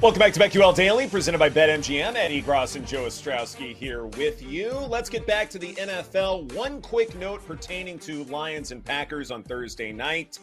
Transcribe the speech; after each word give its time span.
Welcome 0.00 0.20
back 0.20 0.32
to 0.32 0.40
BetQL 0.40 0.74
Daily, 0.74 1.06
presented 1.08 1.36
by 1.36 1.50
BetMGM. 1.50 2.14
Eddie 2.14 2.40
Gross 2.40 2.74
and 2.74 2.86
Joe 2.86 3.04
Ostrowski 3.04 3.74
here 3.74 4.06
with 4.06 4.42
you. 4.42 4.72
Let's 4.72 5.10
get 5.10 5.26
back 5.26 5.50
to 5.50 5.58
the 5.58 5.74
NFL. 5.74 6.54
One 6.54 6.80
quick 6.80 7.14
note 7.16 7.46
pertaining 7.46 7.98
to 7.98 8.24
Lions 8.24 8.72
and 8.72 8.82
Packers 8.82 9.30
on 9.30 9.42
Thursday 9.42 9.92
night. 9.92 10.38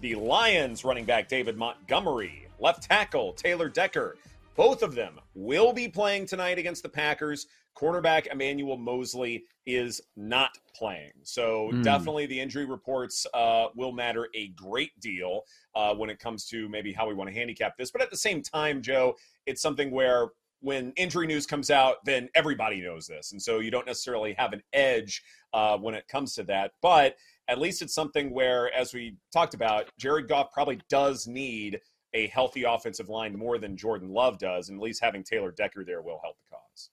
The 0.00 0.16
Lions 0.16 0.84
running 0.84 1.04
back 1.04 1.28
David 1.28 1.56
Montgomery, 1.56 2.48
left 2.58 2.82
tackle 2.82 3.32
Taylor 3.32 3.68
Decker, 3.68 4.16
both 4.56 4.82
of 4.82 4.96
them 4.96 5.20
will 5.36 5.72
be 5.72 5.86
playing 5.86 6.26
tonight 6.26 6.58
against 6.58 6.82
the 6.82 6.88
Packers. 6.88 7.46
Quarterback 7.78 8.26
Emmanuel 8.26 8.76
Moseley 8.76 9.44
is 9.64 10.00
not 10.16 10.50
playing. 10.74 11.12
So 11.22 11.70
mm. 11.72 11.84
definitely 11.84 12.26
the 12.26 12.40
injury 12.40 12.64
reports 12.64 13.24
uh, 13.32 13.66
will 13.76 13.92
matter 13.92 14.26
a 14.34 14.48
great 14.48 14.90
deal 14.98 15.42
uh, 15.76 15.94
when 15.94 16.10
it 16.10 16.18
comes 16.18 16.44
to 16.46 16.68
maybe 16.68 16.92
how 16.92 17.06
we 17.06 17.14
want 17.14 17.30
to 17.30 17.34
handicap 17.34 17.76
this. 17.76 17.92
But 17.92 18.02
at 18.02 18.10
the 18.10 18.16
same 18.16 18.42
time, 18.42 18.82
Joe, 18.82 19.14
it's 19.46 19.62
something 19.62 19.92
where 19.92 20.30
when 20.58 20.92
injury 20.96 21.28
news 21.28 21.46
comes 21.46 21.70
out, 21.70 22.04
then 22.04 22.28
everybody 22.34 22.80
knows 22.80 23.06
this. 23.06 23.30
And 23.30 23.40
so 23.40 23.60
you 23.60 23.70
don't 23.70 23.86
necessarily 23.86 24.32
have 24.32 24.52
an 24.52 24.62
edge 24.72 25.22
uh, 25.52 25.78
when 25.78 25.94
it 25.94 26.08
comes 26.08 26.34
to 26.34 26.42
that. 26.44 26.72
But 26.82 27.14
at 27.46 27.60
least 27.60 27.80
it's 27.80 27.94
something 27.94 28.34
where, 28.34 28.74
as 28.74 28.92
we 28.92 29.14
talked 29.32 29.54
about, 29.54 29.88
Jared 30.00 30.26
Goff 30.26 30.50
probably 30.52 30.80
does 30.90 31.28
need 31.28 31.78
a 32.12 32.26
healthy 32.26 32.64
offensive 32.64 33.08
line 33.08 33.38
more 33.38 33.56
than 33.56 33.76
Jordan 33.76 34.08
Love 34.08 34.36
does. 34.38 34.68
And 34.68 34.80
at 34.80 34.82
least 34.82 35.00
having 35.00 35.22
Taylor 35.22 35.52
Decker 35.52 35.84
there 35.84 36.02
will 36.02 36.18
help 36.24 36.38
the 36.38 36.56
cause. 36.56 36.90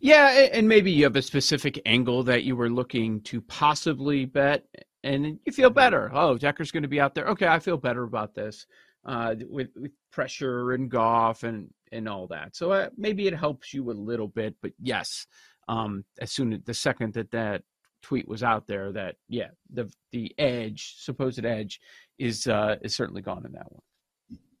Yeah, 0.00 0.48
and 0.52 0.68
maybe 0.68 0.92
you 0.92 1.04
have 1.04 1.16
a 1.16 1.22
specific 1.22 1.80
angle 1.86 2.22
that 2.24 2.44
you 2.44 2.56
were 2.56 2.70
looking 2.70 3.20
to 3.22 3.40
possibly 3.40 4.24
bet, 4.24 4.64
and 5.02 5.38
you 5.44 5.52
feel 5.52 5.70
better. 5.70 6.10
Oh, 6.12 6.38
Decker's 6.38 6.70
going 6.70 6.82
to 6.82 6.88
be 6.88 7.00
out 7.00 7.14
there. 7.14 7.26
Okay, 7.26 7.46
I 7.46 7.58
feel 7.58 7.76
better 7.76 8.04
about 8.04 8.34
this 8.34 8.66
uh, 9.04 9.34
with, 9.48 9.68
with 9.76 9.92
pressure 10.10 10.72
and 10.72 10.90
Goff 10.90 11.42
and 11.42 11.70
and 11.90 12.08
all 12.08 12.26
that. 12.28 12.56
So 12.56 12.72
uh, 12.72 12.88
maybe 12.96 13.26
it 13.26 13.34
helps 13.34 13.74
you 13.74 13.90
a 13.90 13.92
little 13.92 14.28
bit. 14.28 14.54
But 14.62 14.72
yes, 14.80 15.26
um, 15.68 16.04
as 16.20 16.32
soon 16.32 16.52
as 16.52 16.60
the 16.64 16.74
second 16.74 17.14
that 17.14 17.30
that 17.32 17.62
tweet 18.02 18.26
was 18.28 18.42
out 18.42 18.66
there, 18.66 18.92
that 18.92 19.16
yeah, 19.28 19.48
the 19.72 19.92
the 20.12 20.32
edge, 20.38 20.96
supposed 20.98 21.44
edge, 21.44 21.80
is 22.18 22.46
uh, 22.46 22.76
is 22.82 22.94
certainly 22.94 23.22
gone 23.22 23.44
in 23.44 23.52
that 23.52 23.70
one. 23.70 23.82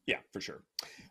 Yeah, 0.06 0.18
for 0.32 0.40
sure. 0.40 0.62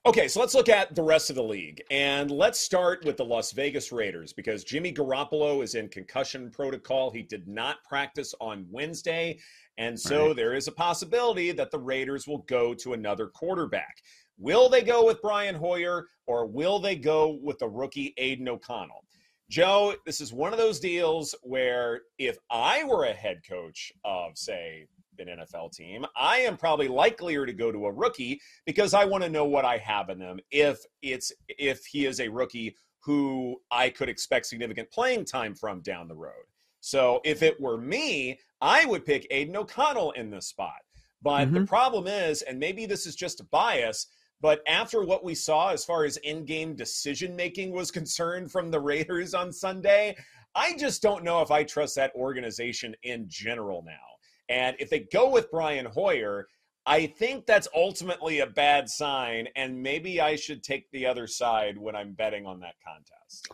Okay, 0.03 0.27
so 0.27 0.39
let's 0.39 0.55
look 0.55 0.67
at 0.67 0.95
the 0.95 1.03
rest 1.03 1.29
of 1.29 1.35
the 1.35 1.43
league. 1.43 1.83
And 1.91 2.31
let's 2.31 2.59
start 2.59 3.05
with 3.05 3.17
the 3.17 3.25
Las 3.25 3.51
Vegas 3.51 3.91
Raiders 3.91 4.33
because 4.33 4.63
Jimmy 4.63 4.91
Garoppolo 4.91 5.63
is 5.63 5.75
in 5.75 5.89
concussion 5.89 6.49
protocol. 6.49 7.11
He 7.11 7.21
did 7.21 7.47
not 7.47 7.83
practice 7.87 8.33
on 8.41 8.65
Wednesday. 8.71 9.37
And 9.77 9.99
so 9.99 10.27
right. 10.27 10.35
there 10.35 10.55
is 10.55 10.67
a 10.67 10.71
possibility 10.71 11.51
that 11.51 11.69
the 11.69 11.79
Raiders 11.79 12.27
will 12.27 12.43
go 12.49 12.73
to 12.73 12.93
another 12.93 13.27
quarterback. 13.27 13.97
Will 14.39 14.69
they 14.69 14.81
go 14.81 15.05
with 15.05 15.21
Brian 15.21 15.53
Hoyer 15.53 16.07
or 16.25 16.47
will 16.47 16.79
they 16.79 16.95
go 16.95 17.37
with 17.43 17.59
the 17.59 17.69
rookie 17.69 18.15
Aidan 18.17 18.49
O'Connell? 18.49 19.05
Joe, 19.51 19.93
this 20.05 20.19
is 20.19 20.33
one 20.33 20.51
of 20.51 20.57
those 20.57 20.79
deals 20.79 21.35
where 21.43 22.01
if 22.17 22.37
I 22.49 22.85
were 22.85 23.03
a 23.03 23.13
head 23.13 23.41
coach 23.47 23.91
of, 24.03 24.37
say, 24.37 24.87
an 25.21 25.39
NFL 25.39 25.71
team, 25.71 26.05
I 26.15 26.37
am 26.39 26.57
probably 26.57 26.87
likelier 26.87 27.45
to 27.45 27.53
go 27.53 27.71
to 27.71 27.85
a 27.85 27.91
rookie 27.91 28.41
because 28.65 28.93
I 28.93 29.05
want 29.05 29.23
to 29.23 29.29
know 29.29 29.45
what 29.45 29.65
I 29.65 29.77
have 29.77 30.09
in 30.09 30.19
them 30.19 30.39
if 30.51 30.79
it's 31.01 31.31
if 31.47 31.85
he 31.85 32.05
is 32.05 32.19
a 32.19 32.27
rookie 32.27 32.75
who 33.03 33.57
I 33.71 33.89
could 33.89 34.09
expect 34.09 34.45
significant 34.45 34.91
playing 34.91 35.25
time 35.25 35.55
from 35.55 35.81
down 35.81 36.07
the 36.07 36.15
road. 36.15 36.45
So 36.81 37.21
if 37.23 37.43
it 37.43 37.59
were 37.59 37.77
me, 37.77 38.39
I 38.59 38.85
would 38.85 39.05
pick 39.05 39.27
Aidan 39.31 39.55
O'Connell 39.55 40.11
in 40.11 40.29
this 40.29 40.47
spot. 40.47 40.81
But 41.21 41.45
mm-hmm. 41.45 41.55
the 41.55 41.65
problem 41.65 42.07
is, 42.07 42.41
and 42.41 42.59
maybe 42.59 42.85
this 42.85 43.05
is 43.05 43.15
just 43.15 43.39
a 43.39 43.45
bias, 43.45 44.07
but 44.41 44.61
after 44.67 45.03
what 45.03 45.23
we 45.23 45.35
saw 45.35 45.69
as 45.69 45.85
far 45.85 46.03
as 46.03 46.17
in-game 46.17 46.75
decision 46.75 47.35
making 47.35 47.71
was 47.71 47.91
concerned 47.91 48.51
from 48.51 48.71
the 48.71 48.79
Raiders 48.79 49.35
on 49.35 49.51
Sunday, 49.51 50.15
I 50.55 50.75
just 50.77 51.01
don't 51.01 51.23
know 51.23 51.41
if 51.41 51.51
I 51.51 51.63
trust 51.63 51.95
that 51.95 52.13
organization 52.15 52.95
in 53.03 53.25
general 53.27 53.83
now. 53.85 54.10
And 54.51 54.75
if 54.79 54.89
they 54.89 54.99
go 54.99 55.29
with 55.29 55.49
Brian 55.49 55.85
Hoyer, 55.85 56.47
I 56.85 57.07
think 57.07 57.45
that's 57.45 57.69
ultimately 57.73 58.39
a 58.39 58.47
bad 58.47 58.89
sign. 58.89 59.47
And 59.55 59.81
maybe 59.81 60.19
I 60.19 60.35
should 60.35 60.61
take 60.61 60.91
the 60.91 61.05
other 61.05 61.25
side 61.25 61.77
when 61.77 61.95
I'm 61.95 62.11
betting 62.11 62.45
on 62.45 62.59
that 62.59 62.75
contest. 62.85 63.47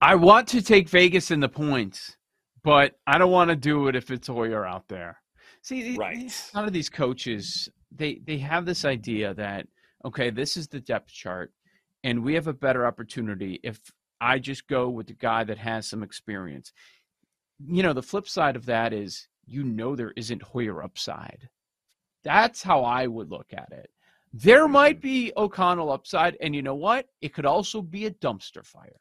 I 0.00 0.14
want 0.14 0.48
to 0.48 0.62
take 0.62 0.88
Vegas 0.88 1.30
in 1.30 1.40
the 1.40 1.50
points, 1.50 2.16
but 2.64 2.98
I 3.06 3.18
don't 3.18 3.30
want 3.30 3.50
to 3.50 3.56
do 3.56 3.88
it 3.88 3.94
if 3.94 4.10
it's 4.10 4.26
Hoyer 4.26 4.66
out 4.66 4.88
there. 4.88 5.18
See, 5.60 5.96
right. 5.96 6.50
a 6.54 6.56
lot 6.56 6.66
of 6.66 6.72
these 6.72 6.88
coaches, 6.88 7.68
they 7.94 8.20
they 8.26 8.38
have 8.38 8.64
this 8.64 8.84
idea 8.84 9.34
that 9.34 9.68
okay, 10.04 10.30
this 10.30 10.56
is 10.56 10.66
the 10.66 10.80
depth 10.80 11.12
chart, 11.12 11.52
and 12.02 12.24
we 12.24 12.34
have 12.34 12.48
a 12.48 12.52
better 12.52 12.84
opportunity 12.84 13.60
if 13.62 13.78
I 14.20 14.38
just 14.38 14.66
go 14.66 14.88
with 14.88 15.06
the 15.06 15.12
guy 15.12 15.44
that 15.44 15.58
has 15.58 15.86
some 15.86 16.02
experience. 16.02 16.72
You 17.64 17.84
know, 17.84 17.92
the 17.92 18.02
flip 18.02 18.28
side 18.28 18.56
of 18.56 18.66
that 18.66 18.92
is 18.92 19.28
you 19.52 19.64
know 19.64 19.94
there 19.94 20.12
isn't 20.16 20.42
Hoyer 20.42 20.82
upside. 20.82 21.48
That's 22.24 22.62
how 22.62 22.84
I 22.84 23.06
would 23.06 23.30
look 23.30 23.48
at 23.52 23.70
it. 23.72 23.90
There 24.32 24.66
might 24.66 25.00
be 25.00 25.32
O'Connell 25.36 25.92
upside, 25.92 26.36
and 26.40 26.54
you 26.54 26.62
know 26.62 26.74
what? 26.74 27.06
It 27.20 27.34
could 27.34 27.44
also 27.44 27.82
be 27.82 28.06
a 28.06 28.10
dumpster 28.10 28.64
fire. 28.64 29.00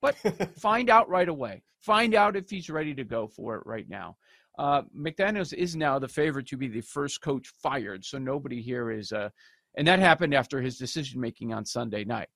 But 0.00 0.16
find 0.58 0.88
out 0.88 1.08
right 1.08 1.28
away. 1.28 1.62
Find 1.80 2.14
out 2.14 2.36
if 2.36 2.48
he's 2.48 2.70
ready 2.70 2.94
to 2.94 3.04
go 3.04 3.26
for 3.26 3.56
it 3.56 3.62
right 3.66 3.88
now. 3.88 4.16
Uh, 4.58 4.82
McDaniels 4.96 5.52
is 5.52 5.74
now 5.76 5.98
the 5.98 6.08
favorite 6.08 6.46
to 6.48 6.56
be 6.56 6.68
the 6.68 6.80
first 6.80 7.20
coach 7.20 7.48
fired, 7.62 8.04
so 8.04 8.18
nobody 8.18 8.60
here 8.60 8.90
is. 8.90 9.12
Uh, 9.12 9.30
and 9.76 9.86
that 9.86 9.98
happened 9.98 10.34
after 10.34 10.60
his 10.60 10.78
decision 10.78 11.20
making 11.20 11.52
on 11.52 11.64
Sunday 11.64 12.04
night. 12.04 12.28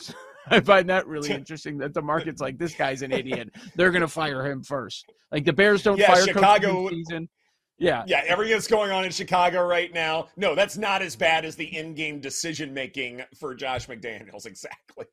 I 0.48 0.60
find 0.60 0.88
that 0.88 1.06
really 1.06 1.30
interesting 1.30 1.78
that 1.78 1.94
the 1.94 2.02
market's 2.02 2.40
like 2.40 2.58
this 2.58 2.74
guy's 2.74 3.02
an 3.02 3.12
idiot. 3.12 3.50
They're 3.76 3.90
going 3.90 4.02
to 4.02 4.08
fire 4.08 4.46
him 4.46 4.62
first. 4.62 5.12
Like 5.30 5.44
the 5.44 5.52
Bears 5.52 5.82
don't 5.82 5.98
yeah, 5.98 6.12
fire 6.12 6.24
Chicago 6.24 6.88
season. 6.88 7.28
Yeah, 7.78 8.04
yeah. 8.06 8.22
Everything 8.26 8.54
that's 8.54 8.66
going 8.66 8.90
on 8.90 9.04
in 9.04 9.10
Chicago 9.10 9.64
right 9.66 9.92
now. 9.92 10.28
No, 10.36 10.54
that's 10.54 10.76
not 10.76 11.02
as 11.02 11.16
bad 11.16 11.44
as 11.44 11.56
the 11.56 11.76
in-game 11.76 12.20
decision 12.20 12.74
making 12.74 13.22
for 13.38 13.54
Josh 13.54 13.86
McDaniels. 13.86 14.46
Exactly. 14.46 15.06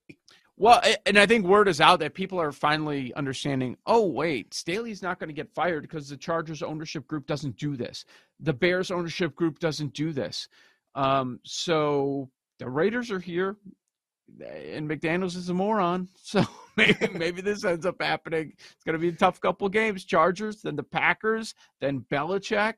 Well, 0.59 0.81
and 1.05 1.19
I 1.19 1.27
think 1.27 1.45
word 1.45 1.67
is 1.67 1.79
out 1.79 1.99
that 1.99 2.15
people 2.15 2.41
are 2.41 2.51
finally 2.51 3.13
understanding. 3.13 3.77
Oh, 3.85 4.07
wait, 4.07 4.55
Staley's 4.55 5.03
not 5.03 5.19
going 5.19 5.27
to 5.27 5.33
get 5.33 5.53
fired 5.53 5.83
because 5.83 6.09
the 6.09 6.17
Chargers 6.17 6.63
ownership 6.63 7.07
group 7.07 7.27
doesn't 7.27 7.57
do 7.57 7.77
this. 7.77 8.05
The 8.39 8.53
Bears 8.53 8.89
ownership 8.89 9.35
group 9.35 9.59
doesn't 9.59 9.93
do 9.93 10.11
this. 10.11 10.49
Um, 10.95 11.39
so 11.43 12.31
the 12.57 12.67
Raiders 12.67 13.11
are 13.11 13.19
here 13.19 13.55
and 14.39 14.89
McDaniels 14.89 15.35
is 15.35 15.49
a 15.49 15.53
moron. 15.53 16.09
So 16.17 16.43
maybe 16.75 17.07
maybe 17.13 17.41
this 17.41 17.63
ends 17.63 17.85
up 17.85 18.01
happening. 18.01 18.51
It's 18.53 18.83
going 18.83 18.93
to 18.93 18.99
be 18.99 19.09
a 19.09 19.13
tough 19.13 19.39
couple 19.39 19.67
games. 19.69 20.03
Chargers, 20.03 20.61
then 20.61 20.75
the 20.75 20.83
Packers, 20.83 21.55
then 21.79 22.05
Belichick. 22.11 22.73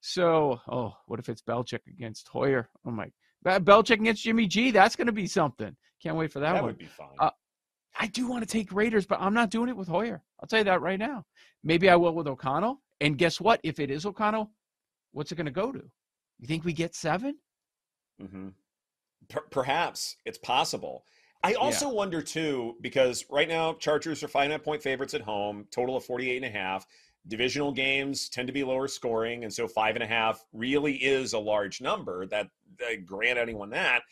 So, 0.00 0.60
oh, 0.68 0.94
what 1.06 1.18
if 1.18 1.28
it's 1.28 1.42
Belichick 1.42 1.86
against 1.86 2.28
Hoyer? 2.28 2.68
Oh 2.84 2.90
my, 2.90 3.10
Belichick 3.44 4.00
against 4.00 4.24
Jimmy 4.24 4.46
G. 4.46 4.70
That's 4.70 4.96
going 4.96 5.06
to 5.06 5.12
be 5.12 5.26
something. 5.26 5.74
Can't 6.02 6.16
wait 6.16 6.32
for 6.32 6.40
that, 6.40 6.54
that 6.54 6.62
one. 6.62 6.72
would 6.72 6.78
be 6.78 6.86
fun. 6.86 7.08
Uh, 7.18 7.30
I 7.98 8.06
do 8.08 8.28
want 8.28 8.42
to 8.42 8.48
take 8.48 8.72
Raiders, 8.72 9.06
but 9.06 9.20
I'm 9.20 9.34
not 9.34 9.50
doing 9.50 9.68
it 9.68 9.76
with 9.76 9.88
Hoyer. 9.88 10.22
I'll 10.40 10.46
tell 10.46 10.60
you 10.60 10.64
that 10.64 10.82
right 10.82 10.98
now. 10.98 11.24
Maybe 11.64 11.88
I 11.88 11.96
will 11.96 12.14
with 12.14 12.28
O'Connell. 12.28 12.80
And 13.00 13.18
guess 13.18 13.40
what? 13.40 13.60
If 13.64 13.80
it 13.80 13.90
is 13.90 14.06
O'Connell, 14.06 14.50
what's 15.12 15.32
it 15.32 15.36
going 15.36 15.46
to 15.46 15.52
go 15.52 15.72
to? 15.72 15.82
You 16.38 16.46
think 16.46 16.64
we 16.64 16.72
get 16.72 16.94
7 16.94 17.34
Mm-hmm. 18.22 18.48
Per- 19.28 19.46
perhaps 19.50 20.16
it's 20.24 20.38
possible. 20.38 21.04
I 21.42 21.54
also 21.54 21.88
yeah. 21.88 21.94
wonder 21.94 22.20
too, 22.20 22.76
because 22.80 23.24
right 23.30 23.48
now 23.48 23.74
Chargers 23.74 24.22
are 24.22 24.28
five 24.28 24.44
and 24.44 24.52
a 24.52 24.56
half 24.56 24.64
point 24.64 24.82
favorites 24.82 25.14
at 25.14 25.20
home, 25.20 25.66
total 25.70 25.96
of 25.96 26.04
48 26.04 26.36
and 26.36 26.44
a 26.44 26.58
half. 26.58 26.86
Divisional 27.26 27.72
games 27.72 28.28
tend 28.28 28.46
to 28.48 28.52
be 28.52 28.64
lower 28.64 28.88
scoring, 28.88 29.44
and 29.44 29.52
so 29.52 29.68
five 29.68 29.94
and 29.94 30.02
a 30.02 30.06
half 30.06 30.44
really 30.52 30.94
is 30.94 31.34
a 31.34 31.38
large 31.38 31.80
number. 31.80 32.26
That, 32.26 32.48
that 32.78 33.06
grant 33.06 33.38
anyone 33.38 33.70
that. 33.70 34.02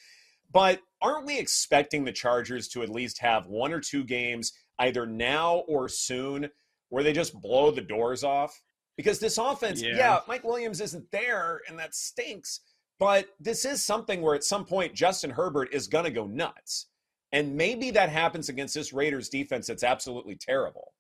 But 0.53 0.81
aren't 1.03 1.27
we 1.27 1.39
expecting 1.39 2.05
the 2.05 2.13
Chargers 2.13 2.69
to 2.69 2.83
at 2.83 2.89
least 2.89 3.21
have 3.21 3.47
one 3.47 3.73
or 3.73 3.81
two 3.81 4.05
games, 4.05 4.53
either 4.79 5.07
now 5.07 5.65
or 5.67 5.89
soon, 5.89 6.49
where 6.91 7.03
they 7.03 7.13
just 7.13 7.41
blow 7.41 7.71
the 7.71 7.81
doors 7.81 8.23
off? 8.23 8.61
Because 8.97 9.19
this 9.19 9.39
offense, 9.39 9.83
yeah, 9.83 9.97
yeah 9.97 10.21
Mike 10.29 10.45
Williams 10.45 10.81
isn't 10.81 11.11
there, 11.11 11.61
and 11.69 11.79
that 11.79 11.95
stinks. 11.95 12.61
But 12.99 13.29
this 13.39 13.65
is 13.65 13.85
something 13.85 14.23
where 14.23 14.35
at 14.35 14.45
some 14.45 14.65
point 14.65 14.95
Justin 14.95 15.31
Herbert 15.31 15.69
is 15.73 15.87
going 15.87 16.05
to 16.05 16.11
go 16.11 16.27
nuts. 16.27 16.87
And 17.33 17.57
maybe 17.57 17.91
that 17.91 18.09
happens 18.09 18.49
against 18.49 18.75
this 18.75 18.93
Raiders 18.93 19.29
defense 19.29 19.67
that's 19.67 19.85
absolutely 19.85 20.37
terrible. 20.37 20.93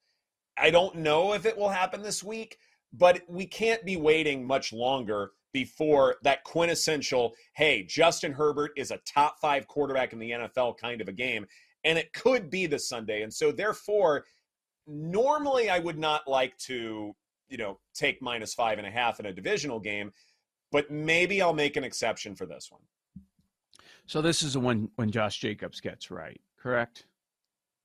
I 0.58 0.70
don't 0.70 0.96
know 0.96 1.32
if 1.32 1.46
it 1.46 1.56
will 1.56 1.68
happen 1.68 2.02
this 2.02 2.22
week, 2.22 2.58
but 2.92 3.22
we 3.28 3.46
can't 3.46 3.84
be 3.84 3.96
waiting 3.96 4.46
much 4.46 4.72
longer 4.72 5.32
before 5.52 6.16
that 6.22 6.44
quintessential, 6.44 7.34
hey, 7.54 7.82
Justin 7.82 8.32
Herbert 8.32 8.72
is 8.76 8.90
a 8.90 8.98
top 9.06 9.38
five 9.40 9.66
quarterback 9.66 10.12
in 10.12 10.18
the 10.18 10.32
NFL 10.32 10.76
kind 10.76 11.00
of 11.00 11.08
a 11.08 11.12
game. 11.12 11.46
And 11.84 11.98
it 11.98 12.12
could 12.12 12.50
be 12.50 12.66
this 12.66 12.88
Sunday. 12.88 13.22
And 13.22 13.32
so, 13.32 13.52
therefore, 13.52 14.26
normally 14.86 15.70
I 15.70 15.78
would 15.78 15.98
not 15.98 16.28
like 16.28 16.56
to, 16.58 17.14
you 17.48 17.56
know, 17.56 17.78
take 17.94 18.20
minus 18.20 18.54
five 18.54 18.78
and 18.78 18.86
a 18.86 18.90
half 18.90 19.20
in 19.20 19.26
a 19.26 19.32
divisional 19.32 19.80
game, 19.80 20.12
but 20.72 20.90
maybe 20.90 21.40
I'll 21.42 21.54
make 21.54 21.76
an 21.76 21.84
exception 21.84 22.34
for 22.34 22.46
this 22.46 22.70
one. 22.70 22.82
So 24.06 24.22
this 24.22 24.42
is 24.42 24.52
the 24.52 24.60
one 24.60 24.88
when 24.96 25.10
Josh 25.10 25.38
Jacobs 25.38 25.80
gets 25.80 26.10
right, 26.10 26.40
correct? 26.58 27.06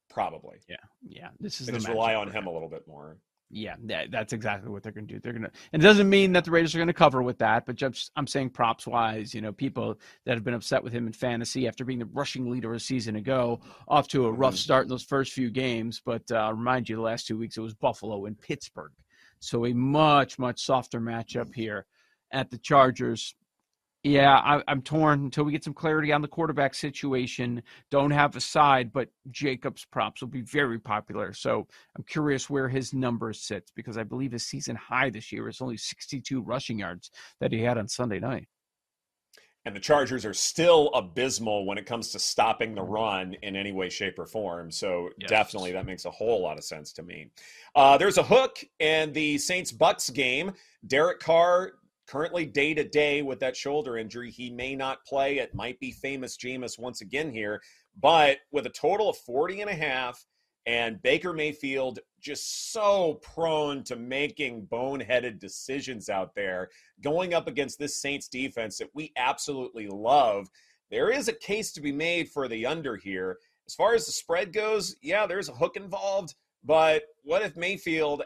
Probably. 0.09 0.57
Yeah. 0.67 0.75
Yeah. 1.07 1.29
This 1.39 1.61
is 1.61 1.67
they 1.67 1.73
just 1.73 1.87
rely 1.87 2.15
on 2.15 2.29
him 2.29 2.47
a 2.47 2.51
little 2.51 2.69
bit 2.69 2.87
more. 2.87 3.17
Yeah, 3.53 3.75
that's 4.09 4.31
exactly 4.31 4.69
what 4.69 4.81
they're 4.81 4.93
going 4.93 5.07
to 5.07 5.13
do. 5.13 5.19
They're 5.19 5.33
going 5.33 5.43
to, 5.43 5.51
and 5.73 5.83
it 5.83 5.85
doesn't 5.85 6.09
mean 6.09 6.31
that 6.33 6.45
the 6.45 6.51
Raiders 6.51 6.73
are 6.73 6.77
going 6.77 6.87
to 6.87 6.93
cover 6.93 7.21
with 7.21 7.37
that, 7.39 7.65
but 7.65 7.75
just 7.75 8.11
I'm 8.15 8.25
saying 8.25 8.51
props 8.51 8.87
wise, 8.87 9.33
you 9.33 9.41
know, 9.41 9.51
people 9.51 9.99
that 10.25 10.35
have 10.35 10.45
been 10.45 10.53
upset 10.53 10.81
with 10.81 10.93
him 10.93 11.05
in 11.05 11.11
fantasy 11.11 11.67
after 11.67 11.83
being 11.83 11.99
the 11.99 12.05
rushing 12.05 12.49
leader 12.49 12.73
a 12.73 12.79
season 12.79 13.17
ago, 13.17 13.59
off 13.89 14.07
to 14.09 14.25
a 14.25 14.31
rough 14.31 14.53
mm-hmm. 14.53 14.59
start 14.59 14.83
in 14.83 14.89
those 14.89 15.03
first 15.03 15.33
few 15.33 15.49
games. 15.49 16.01
But 16.03 16.23
uh, 16.31 16.35
I'll 16.35 16.53
remind 16.53 16.87
you, 16.87 16.95
the 16.95 17.01
last 17.01 17.27
two 17.27 17.37
weeks 17.37 17.57
it 17.57 17.61
was 17.61 17.73
Buffalo 17.73 18.25
and 18.25 18.39
Pittsburgh, 18.39 18.93
so 19.39 19.65
a 19.65 19.73
much 19.73 20.39
much 20.39 20.63
softer 20.63 21.01
matchup 21.01 21.53
here 21.53 21.85
at 22.31 22.51
the 22.51 22.57
Chargers. 22.57 23.35
Yeah, 24.03 24.35
I, 24.35 24.63
am 24.71 24.81
torn 24.81 25.25
until 25.25 25.43
we 25.43 25.51
get 25.51 25.63
some 25.63 25.75
clarity 25.75 26.11
on 26.11 26.23
the 26.23 26.27
quarterback 26.27 26.73
situation. 26.73 27.61
Don't 27.91 28.09
have 28.09 28.35
a 28.35 28.41
side, 28.41 28.91
but 28.91 29.09
Jacobs 29.29 29.85
props 29.85 30.21
will 30.21 30.29
be 30.29 30.41
very 30.41 30.79
popular. 30.79 31.33
So 31.33 31.67
I'm 31.95 32.03
curious 32.03 32.49
where 32.49 32.67
his 32.67 32.95
number 32.95 33.31
sits 33.31 33.71
because 33.75 33.99
I 33.99 34.03
believe 34.03 34.31
his 34.31 34.45
season 34.45 34.75
high 34.75 35.11
this 35.11 35.31
year 35.31 35.47
is 35.47 35.61
only 35.61 35.77
62 35.77 36.41
rushing 36.41 36.79
yards 36.79 37.11
that 37.39 37.51
he 37.51 37.61
had 37.61 37.77
on 37.77 37.87
Sunday 37.87 38.19
night. 38.19 38.47
And 39.65 39.75
the 39.75 39.79
Chargers 39.79 40.25
are 40.25 40.33
still 40.33 40.87
abysmal 40.95 41.67
when 41.67 41.77
it 41.77 41.85
comes 41.85 42.09
to 42.13 42.19
stopping 42.19 42.73
the 42.73 42.81
run 42.81 43.35
in 43.43 43.55
any 43.55 43.71
way, 43.71 43.89
shape, 43.89 44.17
or 44.17 44.25
form. 44.25 44.71
So 44.71 45.09
yes. 45.19 45.29
definitely 45.29 45.73
that 45.73 45.85
makes 45.85 46.05
a 46.05 46.09
whole 46.09 46.41
lot 46.41 46.57
of 46.57 46.63
sense 46.63 46.91
to 46.93 47.03
me. 47.03 47.29
Uh, 47.75 47.99
there's 47.99 48.17
a 48.17 48.23
hook 48.23 48.63
in 48.79 49.13
the 49.13 49.37
Saints 49.37 49.71
Bucks 49.71 50.09
game. 50.09 50.53
Derek 50.87 51.19
Carr 51.19 51.73
currently 52.11 52.45
day 52.45 52.73
to 52.73 52.83
day 52.83 53.21
with 53.21 53.39
that 53.39 53.55
shoulder 53.55 53.97
injury. 53.97 54.29
He 54.29 54.49
may 54.49 54.75
not 54.75 55.05
play. 55.05 55.37
It 55.37 55.55
might 55.55 55.79
be 55.79 55.91
famous 55.91 56.35
Jameis 56.35 56.77
once 56.77 56.99
again 56.99 57.31
here, 57.31 57.61
but 57.97 58.39
with 58.51 58.65
a 58.65 58.71
total 58.71 59.09
of 59.09 59.17
40 59.17 59.61
and 59.61 59.69
a 59.69 59.75
half 59.75 60.25
and 60.65 61.01
Baker 61.01 61.31
Mayfield 61.31 61.99
just 62.19 62.73
so 62.73 63.15
prone 63.21 63.83
to 63.85 63.95
making 63.95 64.67
boneheaded 64.67 65.39
decisions 65.39 66.09
out 66.09 66.35
there, 66.35 66.69
going 67.01 67.33
up 67.33 67.47
against 67.47 67.79
this 67.79 68.01
Saints 68.01 68.27
defense 68.27 68.77
that 68.77 68.89
we 68.93 69.13
absolutely 69.15 69.87
love. 69.87 70.49
There 70.91 71.09
is 71.09 71.29
a 71.29 71.33
case 71.33 71.71
to 71.73 71.81
be 71.81 71.93
made 71.93 72.29
for 72.29 72.49
the 72.49 72.65
under 72.65 72.97
here. 72.97 73.37
As 73.65 73.73
far 73.73 73.95
as 73.95 74.05
the 74.05 74.11
spread 74.11 74.51
goes, 74.51 74.97
yeah, 75.01 75.25
there's 75.25 75.47
a 75.47 75.53
hook 75.53 75.77
involved, 75.77 76.35
but 76.61 77.03
what 77.23 77.41
if 77.41 77.55
Mayfield 77.55 78.23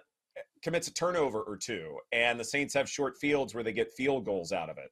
commits 0.65 0.87
a 0.87 0.93
turnover 0.93 1.41
or 1.41 1.55
two, 1.55 1.95
and 2.11 2.39
the 2.39 2.43
Saints 2.43 2.73
have 2.73 2.89
short 2.89 3.15
fields 3.19 3.53
where 3.53 3.63
they 3.63 3.71
get 3.71 3.91
field 3.91 4.25
goals 4.25 4.51
out 4.51 4.67
of 4.67 4.79
it. 4.79 4.89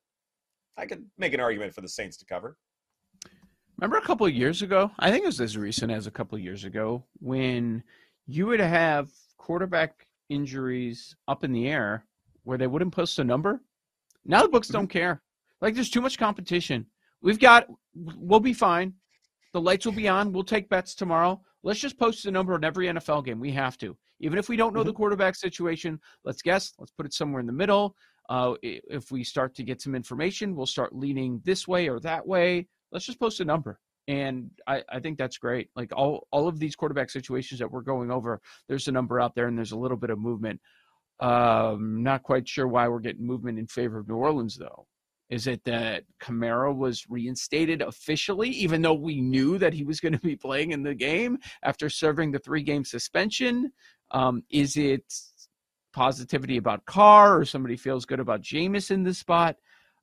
I 0.77 0.85
could 0.85 1.03
make 1.17 1.33
an 1.33 1.39
argument 1.39 1.73
for 1.73 1.81
the 1.81 1.89
Saints 1.89 2.15
to 2.17 2.25
cover. 2.25 2.57
Remember 3.79 3.97
a 3.97 4.05
couple 4.05 4.27
of 4.27 4.33
years 4.33 4.61
ago? 4.61 4.91
I 4.99 5.09
think 5.09 5.23
it 5.23 5.27
was 5.27 5.41
as 5.41 5.57
recent 5.57 5.91
as 5.91 6.05
a 6.05 6.11
couple 6.11 6.35
of 6.35 6.43
years 6.43 6.63
ago 6.63 7.03
when 7.19 7.83
you 8.27 8.45
would 8.45 8.59
have 8.59 9.09
quarterback 9.39 10.05
injuries 10.29 11.15
up 11.27 11.43
in 11.43 11.51
the 11.51 11.67
air 11.67 12.05
where 12.43 12.59
they 12.59 12.67
wouldn't 12.67 12.93
post 12.93 13.17
a 13.17 13.23
number. 13.23 13.59
Now 14.25 14.43
the 14.43 14.49
books 14.49 14.67
don't 14.67 14.83
mm-hmm. 14.83 14.99
care. 14.99 15.23
Like 15.59 15.73
there's 15.73 15.89
too 15.89 16.01
much 16.01 16.19
competition. 16.19 16.85
We've 17.23 17.39
got 17.39 17.65
we'll 17.95 18.39
be 18.39 18.53
fine. 18.53 18.93
The 19.53 19.61
lights 19.61 19.87
will 19.87 19.93
be 19.93 20.07
on. 20.07 20.33
We'll 20.33 20.43
take 20.43 20.69
bets 20.69 20.93
tomorrow. 20.93 21.41
Let's 21.63 21.79
just 21.79 21.97
post 21.97 22.27
a 22.27 22.31
number 22.31 22.53
on 22.53 22.63
every 22.63 22.87
NFL 22.87 23.25
game. 23.25 23.39
We 23.39 23.51
have 23.53 23.79
to. 23.79 23.97
Even 24.23 24.39
if 24.39 24.47
we 24.47 24.55
don't 24.55 24.73
know 24.73 24.79
mm-hmm. 24.79 24.87
the 24.87 24.93
quarterback 24.93 25.35
situation, 25.35 25.99
let's 26.23 26.41
guess. 26.41 26.73
Let's 26.79 26.91
put 26.91 27.05
it 27.05 27.13
somewhere 27.13 27.41
in 27.41 27.45
the 27.45 27.53
middle. 27.53 27.95
Uh, 28.29 28.53
if 28.63 29.11
we 29.11 29.23
start 29.23 29.53
to 29.55 29.63
get 29.63 29.81
some 29.81 29.95
information, 29.95 30.55
we'll 30.55 30.65
start 30.65 30.95
leaning 30.95 31.41
this 31.43 31.67
way 31.67 31.89
or 31.89 31.99
that 31.99 32.25
way. 32.25 32.67
Let's 32.91 33.05
just 33.05 33.19
post 33.19 33.41
a 33.41 33.45
number. 33.45 33.79
And 34.07 34.49
I, 34.65 34.81
I 34.89 34.99
think 35.01 35.17
that's 35.17 35.37
great. 35.37 35.69
Like 35.75 35.91
all, 35.93 36.27
all 36.31 36.47
of 36.47 36.57
these 36.57 36.75
quarterback 36.75 37.09
situations 37.09 37.59
that 37.59 37.69
we're 37.69 37.81
going 37.81 38.11
over, 38.11 38.41
there's 38.69 38.87
a 38.87 38.93
number 38.93 39.19
out 39.19 39.35
there 39.35 39.47
and 39.47 39.57
there's 39.57 39.73
a 39.73 39.77
little 39.77 39.97
bit 39.97 40.09
of 40.09 40.19
movement. 40.19 40.61
Um, 41.19 42.01
not 42.01 42.23
quite 42.23 42.47
sure 42.47 42.67
why 42.67 42.87
we're 42.87 42.99
getting 42.99 43.27
movement 43.27 43.59
in 43.59 43.67
favor 43.67 43.99
of 43.99 44.07
New 44.07 44.15
Orleans, 44.15 44.57
though. 44.57 44.87
Is 45.29 45.47
it 45.47 45.63
that 45.63 46.03
Kamara 46.21 46.75
was 46.75 47.05
reinstated 47.09 47.81
officially, 47.81 48.49
even 48.49 48.81
though 48.81 48.93
we 48.93 49.21
knew 49.21 49.57
that 49.57 49.73
he 49.73 49.83
was 49.83 49.99
going 49.99 50.13
to 50.13 50.19
be 50.19 50.35
playing 50.35 50.71
in 50.71 50.83
the 50.83 50.93
game 50.93 51.37
after 51.63 51.89
serving 51.89 52.31
the 52.31 52.39
three 52.39 52.61
game 52.61 52.85
suspension? 52.85 53.71
Um, 54.13 54.43
is 54.49 54.77
it 54.77 55.03
positivity 55.93 56.57
about 56.57 56.85
Carr 56.85 57.37
or 57.37 57.45
somebody 57.45 57.77
feels 57.77 58.05
good 58.05 58.19
about 58.19 58.41
Jameis 58.41 58.91
in 58.91 59.03
this 59.03 59.19
spot? 59.19 59.57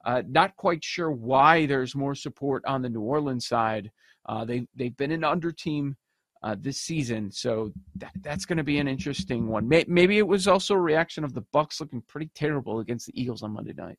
Uh, 0.05 0.23
not 0.29 0.57
quite 0.57 0.83
sure 0.83 1.11
why 1.11 1.67
there's 1.67 1.95
more 1.95 2.15
support 2.15 2.65
on 2.67 2.83
the 2.83 2.89
New 2.89 3.03
Orleans 3.03 3.47
side. 3.47 3.91
Uh, 4.27 4.45
they 4.45 4.67
they've 4.75 4.97
been 4.97 5.13
an 5.13 5.25
under 5.25 5.53
team 5.53 5.97
uh, 6.43 6.57
this 6.59 6.79
season, 6.79 7.31
so 7.31 7.73
that, 7.97 8.13
that's 8.23 8.47
going 8.47 8.57
to 8.57 8.65
be 8.65 8.79
an 8.79 8.89
interesting 8.89 9.47
one. 9.47 9.69
May, 9.69 9.85
maybe 9.89 10.19
it 10.19 10.27
was 10.27 10.49
also 10.49 10.75
a 10.75 10.81
reaction 10.81 11.23
of 11.23 11.35
the 11.35 11.45
Bucks 11.53 11.81
looking 11.81 12.03
pretty 12.09 12.31
terrible 12.35 12.81
against 12.81 13.07
the 13.07 13.21
Eagles 13.21 13.43
on 13.43 13.53
Monday 13.53 13.75
night. 13.77 13.99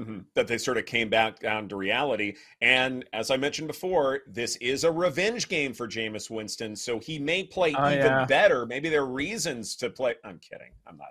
Mm-hmm. 0.00 0.20
That 0.34 0.46
they 0.46 0.56
sort 0.56 0.78
of 0.78 0.86
came 0.86 1.10
back 1.10 1.40
down 1.40 1.68
to 1.68 1.76
reality. 1.76 2.36
And 2.62 3.04
as 3.12 3.30
I 3.30 3.36
mentioned 3.36 3.68
before, 3.68 4.20
this 4.26 4.56
is 4.56 4.84
a 4.84 4.90
revenge 4.90 5.48
game 5.48 5.74
for 5.74 5.86
Jameis 5.86 6.30
Winston. 6.30 6.74
So 6.74 6.98
he 6.98 7.18
may 7.18 7.44
play 7.44 7.74
oh, 7.76 7.86
even 7.90 8.06
yeah. 8.06 8.24
better. 8.24 8.64
Maybe 8.64 8.88
there 8.88 9.02
are 9.02 9.06
reasons 9.06 9.76
to 9.76 9.90
play. 9.90 10.14
I'm 10.24 10.38
kidding. 10.38 10.72
I'm 10.86 10.96
not. 10.96 11.08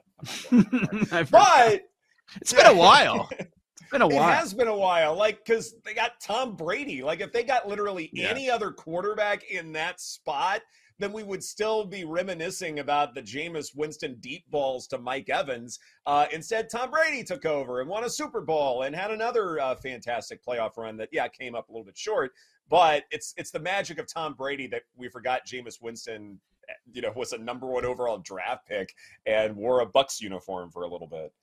I'm 0.51 1.08
not 1.12 1.29
but 1.31 1.89
it's 2.38 2.53
been 2.53 2.65
a 2.65 2.74
while. 2.74 3.29
It's 3.31 3.91
been 3.91 4.01
a 4.01 4.08
while. 4.08 4.29
It 4.29 4.34
has 4.34 4.53
been 4.53 4.67
a 4.67 4.77
while. 4.77 5.15
Like, 5.15 5.46
because 5.46 5.75
they 5.86 5.93
got 5.93 6.19
Tom 6.19 6.55
Brady. 6.55 7.03
Like, 7.03 7.22
if 7.22 7.31
they 7.31 7.43
got 7.43 7.67
literally 7.67 8.10
yeah. 8.13 8.27
any 8.27 8.50
other 8.50 8.72
quarterback 8.72 9.50
in 9.51 9.72
that 9.74 10.00
spot, 10.00 10.62
then 11.00 11.13
we 11.13 11.24
would 11.24 11.44
still 11.44 11.86
be 11.86 12.03
reminiscing 12.03 12.79
about 12.79 13.15
the 13.15 13.22
Jameis 13.22 13.75
Winston 13.75 14.18
deep 14.20 14.44
balls 14.51 14.86
to 14.88 14.98
Mike 14.98 15.29
Evans. 15.29 15.79
Uh, 16.06 16.25
instead, 16.32 16.70
Tom 16.70 16.91
Brady 16.91 17.24
took 17.24 17.46
over 17.46 17.79
and 17.79 17.89
won 17.89 18.03
a 18.03 18.10
Super 18.10 18.41
Bowl 18.41 18.84
and 18.84 18.96
had 18.96 19.10
another 19.10 19.60
uh, 19.60 19.75
fantastic 19.75 20.44
playoff 20.46 20.77
run 20.77 20.98
that, 20.98 21.10
yeah, 21.12 21.27
came 21.27 21.56
up 21.56 21.70
a 21.70 21.72
little 21.72 21.86
bit 21.86 21.98
short. 21.98 22.32
But 22.70 23.06
it's 23.10 23.34
it's 23.38 23.50
the 23.50 23.60
magic 23.60 23.98
of 23.98 24.06
Tom 24.06 24.36
Brady 24.36 24.68
that 24.68 24.84
we 24.96 25.10
forgot 25.10 25.48
Jameis 25.48 25.82
Winston, 25.82 26.39
eh, 26.70 26.74
you 26.94 27.01
know, 27.01 27.12
was 27.15 27.34
a 27.34 27.38
number 27.38 27.65
one 27.65 27.84
overall 27.84 28.20
draft 28.20 28.68
pick 28.68 28.94
and 29.25 29.56
wore 29.56 29.79
a 29.79 29.88
Bucks 29.88 30.22
uniform 30.22 30.70
for 30.70 30.84
a 30.84 30.88
little 30.88 31.08
bit. 31.08 31.34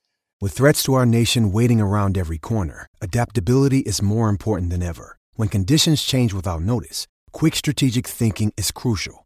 With 0.41 0.53
threats 0.53 0.83
to 0.85 0.95
our 0.95 1.07
nation 1.07 1.51
waiting 1.51 1.81
around 1.81 2.17
every 2.17 2.39
corner, 2.39 2.87
adaptability 3.01 3.81
is 3.81 4.03
more 4.03 4.29
important 4.29 4.71
than 4.71 4.83
ever. 4.83 5.19
When 5.35 5.49
conditions 5.49 6.03
change 6.03 6.33
without 6.33 6.61
notice, 6.61 7.07
quick 7.33 7.57
strategic 7.57 8.07
thinking 8.07 8.53
is 8.57 8.71
crucial. 8.71 9.26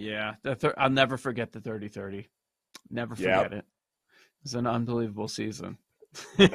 Yeah, 0.00 0.34
I'll 0.76 0.90
never 0.90 1.16
forget 1.16 1.52
the 1.52 1.60
30-30. 1.60 2.26
Never 2.90 3.14
forget 3.14 3.52
yep. 3.52 3.52
it. 3.52 3.64
It's 4.42 4.54
an 4.54 4.66
unbelievable 4.66 5.28
season. 5.28 5.76
oh, 6.38 6.46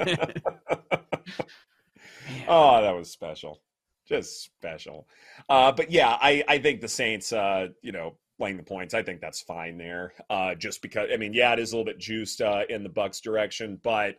that 2.81 2.95
was 2.95 3.11
special. 3.11 3.61
Just 4.07 4.43
special. 4.43 5.07
Uh, 5.49 5.71
but 5.71 5.91
yeah, 5.91 6.17
I, 6.19 6.43
I 6.47 6.57
think 6.57 6.81
the 6.81 6.87
Saints, 6.87 7.31
uh, 7.31 7.67
you 7.81 7.91
know, 7.91 8.17
playing 8.37 8.57
the 8.57 8.63
points, 8.63 8.93
I 8.93 9.03
think 9.03 9.21
that's 9.21 9.41
fine 9.41 9.77
there. 9.77 10.13
Uh, 10.29 10.55
just 10.55 10.81
because, 10.81 11.09
I 11.13 11.17
mean, 11.17 11.33
yeah, 11.33 11.53
it 11.53 11.59
is 11.59 11.71
a 11.71 11.77
little 11.77 11.85
bit 11.85 11.99
juiced 11.99 12.41
uh, 12.41 12.63
in 12.69 12.83
the 12.83 12.89
Bucks 12.89 13.21
direction, 13.21 13.79
but 13.83 14.15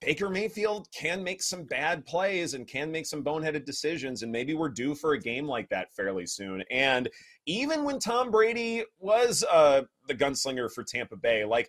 Baker 0.00 0.30
Mayfield 0.30 0.88
can 0.92 1.22
make 1.22 1.42
some 1.42 1.64
bad 1.64 2.06
plays 2.06 2.54
and 2.54 2.66
can 2.66 2.90
make 2.90 3.04
some 3.04 3.22
boneheaded 3.22 3.66
decisions, 3.66 4.22
and 4.22 4.32
maybe 4.32 4.54
we're 4.54 4.70
due 4.70 4.94
for 4.94 5.12
a 5.12 5.20
game 5.20 5.46
like 5.46 5.68
that 5.68 5.92
fairly 5.92 6.26
soon. 6.26 6.64
And 6.70 7.08
even 7.44 7.84
when 7.84 7.98
Tom 7.98 8.30
Brady 8.30 8.84
was 8.98 9.44
uh, 9.50 9.82
the 10.08 10.14
gunslinger 10.14 10.72
for 10.72 10.84
Tampa 10.84 11.16
Bay, 11.16 11.44
like 11.44 11.68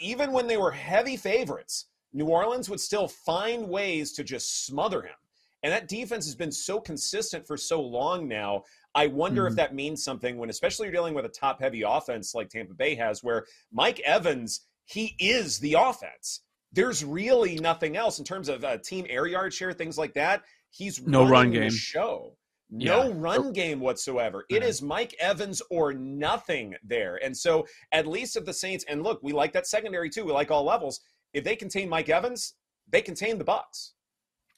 even 0.00 0.32
when 0.32 0.48
they 0.48 0.56
were 0.56 0.72
heavy 0.72 1.16
favorites, 1.16 1.86
New 2.12 2.26
Orleans 2.26 2.68
would 2.68 2.80
still 2.80 3.06
find 3.06 3.68
ways 3.68 4.12
to 4.14 4.24
just 4.24 4.66
smother 4.66 5.02
him. 5.02 5.14
And 5.62 5.72
that 5.72 5.86
defense 5.86 6.26
has 6.26 6.34
been 6.34 6.50
so 6.50 6.80
consistent 6.80 7.46
for 7.46 7.56
so 7.56 7.80
long 7.80 8.26
now. 8.26 8.64
I 8.96 9.06
wonder 9.06 9.42
mm-hmm. 9.42 9.52
if 9.52 9.56
that 9.56 9.74
means 9.74 10.02
something 10.02 10.36
when, 10.36 10.50
especially 10.50 10.86
you're 10.86 10.92
dealing 10.92 11.14
with 11.14 11.24
a 11.24 11.28
top 11.28 11.60
heavy 11.60 11.82
offense 11.82 12.34
like 12.34 12.50
Tampa 12.50 12.74
Bay 12.74 12.96
has, 12.96 13.22
where 13.22 13.46
Mike 13.70 14.00
Evans, 14.00 14.66
he 14.84 15.14
is 15.20 15.60
the 15.60 15.74
offense 15.78 16.40
there's 16.72 17.04
really 17.04 17.56
nothing 17.56 17.96
else 17.96 18.18
in 18.18 18.24
terms 18.24 18.48
of 18.48 18.64
uh, 18.64 18.78
team 18.78 19.06
air 19.08 19.26
yard 19.26 19.52
share, 19.52 19.72
things 19.72 19.98
like 19.98 20.14
that. 20.14 20.42
He's 20.70 21.06
no 21.06 21.28
run 21.28 21.50
game 21.50 21.70
show. 21.70 22.36
No 22.70 23.08
yeah. 23.08 23.12
run 23.16 23.52
game 23.52 23.80
whatsoever. 23.80 24.46
It 24.48 24.62
is 24.62 24.80
Mike 24.80 25.14
Evans 25.20 25.60
or 25.70 25.92
nothing 25.92 26.74
there. 26.82 27.20
And 27.22 27.36
so, 27.36 27.66
at 27.92 28.06
least 28.06 28.36
if 28.36 28.46
the 28.46 28.54
Saints, 28.54 28.86
and 28.88 29.02
look, 29.02 29.22
we 29.22 29.32
like 29.32 29.52
that 29.52 29.66
secondary 29.66 30.08
too. 30.08 30.24
We 30.24 30.32
like 30.32 30.50
all 30.50 30.64
levels. 30.64 31.00
If 31.34 31.44
they 31.44 31.54
contain 31.54 31.90
Mike 31.90 32.08
Evans, 32.08 32.54
they 32.90 33.02
contain 33.02 33.36
the 33.36 33.44
Bucks. 33.44 33.92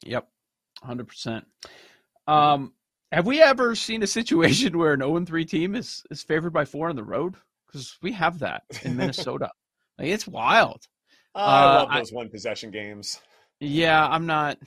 Yep, 0.07 0.29
hundred 0.81 1.09
percent. 1.09 1.45
Um, 2.29 2.75
have 3.11 3.27
we 3.27 3.43
ever 3.43 3.75
seen 3.75 4.05
a 4.05 4.07
situation 4.07 4.79
where 4.79 4.93
an 4.93 5.01
0 5.01 5.25
3 5.25 5.45
team 5.45 5.75
is 5.75 6.05
is 6.11 6.23
favored 6.23 6.53
by 6.53 6.65
four 6.65 6.89
on 6.89 6.97
the 6.97 7.03
road? 7.03 7.35
Because 7.67 7.99
we 8.01 8.13
have 8.13 8.39
that 8.39 8.63
in 8.83 8.97
Minnesota. 8.97 9.51
like, 9.99 10.09
it's 10.09 10.29
wild. 10.29 10.87
Oh, 11.35 11.41
I 11.41 11.65
love 11.65 11.89
those 11.93 12.13
I, 12.13 12.17
one 12.17 12.29
possession 12.29 12.71
games. 12.71 13.21
Yeah, 13.61 14.07
I'm 14.07 14.27
not. 14.27 14.59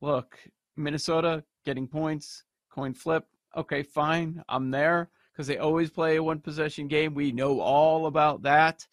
Look, 0.00 0.38
Minnesota 0.76 1.44
getting 1.64 1.86
points, 1.86 2.44
coin 2.70 2.94
flip. 2.94 3.26
Okay, 3.56 3.82
fine. 3.82 4.42
I'm 4.48 4.70
there 4.70 5.10
because 5.32 5.46
they 5.46 5.58
always 5.58 5.90
play 5.90 6.16
a 6.16 6.22
one 6.22 6.40
possession 6.40 6.88
game. 6.88 7.14
We 7.14 7.32
know 7.32 7.60
all 7.60 8.06
about 8.06 8.42
that. 8.42 8.86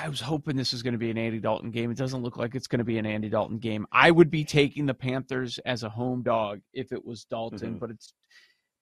I 0.00 0.08
was 0.08 0.20
hoping 0.20 0.56
this 0.56 0.72
was 0.72 0.82
going 0.82 0.92
to 0.92 0.98
be 0.98 1.10
an 1.10 1.18
Andy 1.18 1.40
Dalton 1.40 1.70
game. 1.70 1.90
It 1.90 1.96
doesn't 1.96 2.22
look 2.22 2.36
like 2.36 2.54
it's 2.54 2.68
going 2.68 2.78
to 2.78 2.84
be 2.84 2.98
an 2.98 3.06
Andy 3.06 3.28
Dalton 3.28 3.58
game. 3.58 3.84
I 3.90 4.12
would 4.12 4.30
be 4.30 4.44
taking 4.44 4.86
the 4.86 4.94
Panthers 4.94 5.58
as 5.66 5.82
a 5.82 5.88
home 5.88 6.22
dog 6.22 6.60
if 6.72 6.92
it 6.92 7.04
was 7.04 7.24
Dalton, 7.24 7.58
mm-hmm. 7.58 7.78
but 7.78 7.90
it's 7.90 8.14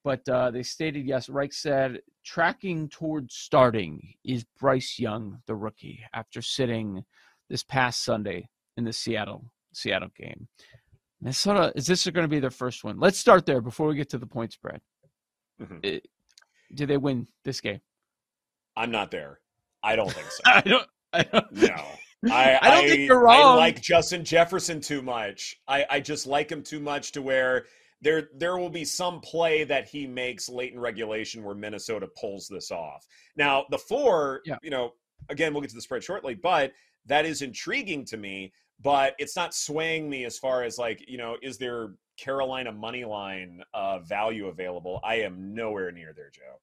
but 0.05 0.27
uh, 0.29 0.51
they 0.51 0.63
stated 0.63 1.07
yes. 1.07 1.29
Reich 1.29 1.53
said 1.53 2.01
tracking 2.25 2.89
towards 2.89 3.35
starting 3.35 4.15
is 4.25 4.45
Bryce 4.59 4.99
Young, 4.99 5.39
the 5.47 5.55
rookie, 5.55 6.01
after 6.15 6.43
sitting 6.43 7.05
this 7.49 7.63
past 7.63 8.05
Sunday 8.05 8.49
in 8.77 8.85
the 8.85 8.93
Seattle 8.93 9.51
Seattle 9.73 10.11
game. 10.17 10.49
Minnesota 11.21 11.73
is 11.75 11.87
this 11.87 12.07
going 12.07 12.25
to 12.25 12.29
be 12.29 12.41
their 12.41 12.51
first 12.51 12.83
one? 12.83 12.99
Let's 12.99 13.19
start 13.19 13.45
there 13.45 13.61
before 13.61 13.89
we 13.89 13.95
get 13.95 14.09
to 14.11 14.19
the 14.19 14.27
point 14.27 14.53
spread. 14.53 14.81
Mm-hmm. 15.61 15.79
It, 15.83 16.09
do 16.75 16.87
they 16.87 16.97
win 16.97 17.27
this 17.45 17.61
game? 17.61 17.81
I'm 18.77 18.91
not 18.91 19.11
there. 19.11 19.41
I 19.83 19.97
don't 19.97 20.11
think 20.11 20.31
so. 20.31 20.43
I 20.47 20.61
don't. 20.63 20.87
I 21.13 21.23
don't 21.25 21.53
no. 21.53 21.85
I, 22.31 22.59
I 22.63 22.71
don't 22.71 22.85
I, 22.85 22.89
think 22.89 23.09
you're 23.09 23.21
wrong. 23.21 23.41
I 23.41 23.55
like 23.57 23.81
Justin 23.81 24.25
Jefferson 24.25 24.81
too 24.81 25.03
much. 25.03 25.57
I, 25.69 25.85
I 25.91 26.01
just 26.01 26.27
like 26.27 26.51
him 26.51 26.63
too 26.63 26.81
much 26.81 27.13
to 27.13 27.23
where 27.23 27.67
there 28.03 28.29
there 28.35 28.57
will 28.57 28.71
be 28.71 28.85
some 28.85 29.21
play 29.21 29.65
that 29.65 29.89
he 29.89 30.07
makes 30.07 30.49
late 30.49 30.73
in 30.73 30.81
regulation 30.81 31.45
where 31.45 31.55
Minnesota 31.55 32.09
pulls 32.19 32.49
this 32.49 32.71
off. 32.71 33.07
Now, 33.37 33.65
the 33.71 33.79
four, 33.79 34.41
yeah. 34.45 34.57
you 34.63 34.71
know, 34.71 34.93
again, 35.29 35.53
we'll 35.53 35.61
get 35.61 35.71
to 35.71 35.77
the 35.77 35.83
spread 35.83 36.03
shortly, 36.03 36.35
but 36.35 36.73
that 37.07 37.25
is 37.25 37.43
intriguing 37.43 38.05
to 38.07 38.17
me, 38.17 38.53
but 38.81 39.15
it's 39.19 39.37
not 39.37 39.55
swaying 39.55 40.09
me 40.09 40.25
as 40.25 40.39
far 40.39 40.63
as 40.63 40.79
like, 40.79 41.05
you 41.09 41.19
know, 41.19 41.37
is 41.43 41.59
there 41.59 41.95
Carolina 42.19 42.73
money 42.73 43.05
line 43.05 43.63
uh, 43.75 43.99
value 44.01 44.47
available? 44.47 45.01
I 45.05 45.17
am 45.17 45.55
nowhere 45.55 45.93
near 45.93 46.13
there, 46.15 46.31
Joe. 46.31 46.61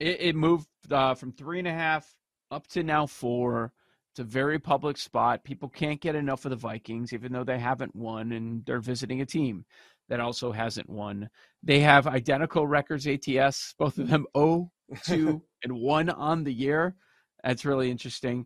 It, 0.00 0.20
it 0.20 0.36
moved 0.36 0.68
uh, 0.90 1.14
from 1.14 1.32
three 1.32 1.58
and 1.58 1.68
a 1.68 1.72
half 1.72 2.14
up 2.50 2.66
to 2.68 2.82
now 2.82 3.06
four. 3.06 3.72
It's 4.12 4.20
a 4.20 4.24
very 4.24 4.58
public 4.58 4.98
spot. 4.98 5.42
People 5.42 5.70
can't 5.70 6.00
get 6.00 6.14
enough 6.14 6.44
of 6.44 6.50
the 6.50 6.56
Vikings, 6.56 7.14
even 7.14 7.32
though 7.32 7.44
they 7.44 7.58
haven't 7.58 7.96
won 7.96 8.32
and 8.32 8.62
they're 8.66 8.80
visiting 8.80 9.22
a 9.22 9.26
team 9.26 9.64
that 10.12 10.20
also 10.20 10.52
hasn't 10.52 10.90
won. 10.90 11.26
They 11.62 11.80
have 11.80 12.06
identical 12.06 12.66
records 12.66 13.06
ATS, 13.06 13.74
both 13.78 13.96
of 13.96 14.08
them 14.08 14.26
0, 14.36 14.70
2, 15.06 15.42
and 15.64 15.72
1 15.72 16.10
on 16.10 16.44
the 16.44 16.52
year. 16.52 16.94
That's 17.42 17.64
really 17.64 17.90
interesting. 17.90 18.44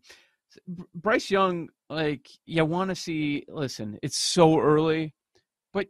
Bryce 0.95 1.29
Young, 1.29 1.69
like, 1.91 2.29
you 2.45 2.65
want 2.65 2.91
to 2.91 2.95
see, 2.95 3.47
listen, 3.49 3.99
it's 4.01 4.17
so 4.17 4.61
early, 4.61 5.13
but 5.73 5.89